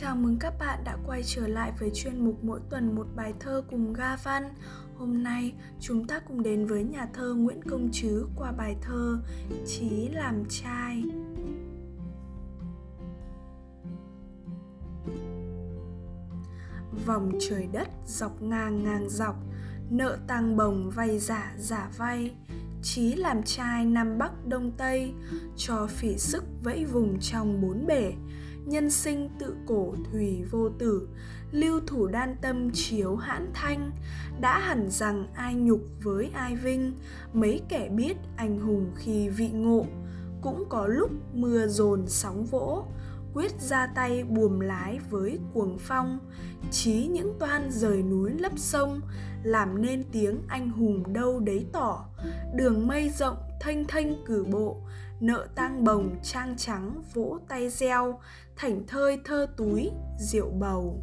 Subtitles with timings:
[0.00, 3.34] Chào mừng các bạn đã quay trở lại với chuyên mục mỗi tuần một bài
[3.40, 4.42] thơ cùng Ga Văn.
[4.96, 9.18] Hôm nay chúng ta cùng đến với nhà thơ Nguyễn Công Trứ qua bài thơ
[9.66, 11.02] Chí làm trai.
[17.06, 19.36] Vòng trời đất dọc ngang ngang dọc,
[19.90, 22.34] nợ tăng bồng vay giả giả vay,
[22.82, 25.12] Chí làm trai Nam Bắc Đông Tây,
[25.56, 28.12] cho phỉ sức vẫy vùng trong bốn bể,
[28.66, 31.08] nhân sinh tự cổ thủy vô tử,
[31.50, 33.90] lưu thủ đan tâm chiếu hãn thanh,
[34.40, 36.92] đã hẳn rằng ai nhục với ai vinh,
[37.32, 39.86] mấy kẻ biết anh hùng khi vị ngộ.
[40.42, 42.84] Cũng có lúc mưa dồn sóng vỗ,
[43.34, 46.18] quyết ra tay buồm lái với cuồng phong.
[46.70, 49.00] Chí những toan rời núi lấp sông,
[49.42, 52.04] làm nên tiếng anh hùng đâu đấy tỏ.
[52.54, 54.80] Đường mây rộng thanh thanh cử bộ
[55.20, 58.20] nợ tang bồng trang trắng vỗ tay reo,
[58.56, 61.02] thảnh thơi thơ túi, rượu bầu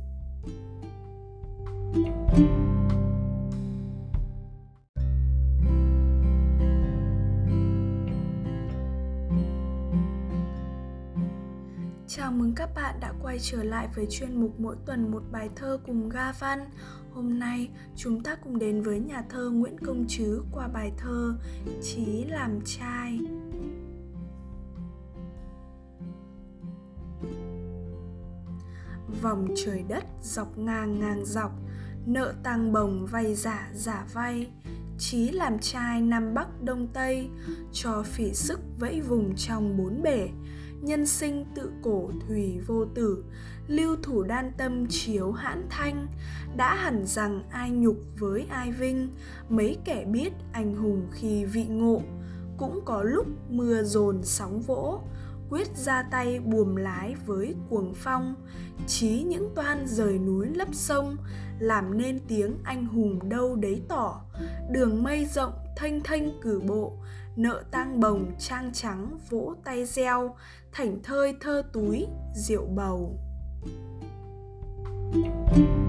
[12.08, 15.50] Chào mừng các bạn đã quay trở lại với chuyên mục mỗi tuần một bài
[15.56, 16.60] thơ cùng Ga Văn.
[17.12, 21.36] Hôm nay, chúng ta cùng đến với nhà thơ Nguyễn Công Trứ qua bài thơ
[21.82, 23.20] Chí làm trai.
[29.22, 31.52] Vòng trời đất dọc ngang ngang dọc,
[32.06, 34.48] nợ tăng bồng vay giả giả vay,
[34.98, 37.30] chí làm trai nam bắc đông tây,
[37.72, 40.30] cho phỉ sức vẫy vùng trong bốn bể,
[40.82, 43.24] nhân sinh tự cổ thủy vô tử,
[43.68, 46.08] lưu thủ đan tâm chiếu hãn thanh,
[46.58, 49.10] đã hẳn rằng ai nhục với ai vinh,
[49.50, 52.02] mấy kẻ biết anh hùng khi vị ngộ,
[52.58, 55.02] cũng có lúc mưa dồn sóng vỗ
[55.50, 58.36] quyết ra tay buồm lái với cuồng phong,
[58.88, 61.18] chí những toan rời núi lấp sông,
[61.60, 64.22] làm nên tiếng anh hùng đâu đấy tỏ.
[64.72, 66.98] Đường mây rộng thanh thanh cử bộ,
[67.36, 70.36] nợ tang bồng trang trắng vỗ tay reo,
[70.72, 73.20] thảnh thơi thơ túi, rượu bầu.
[75.14, 75.83] thank you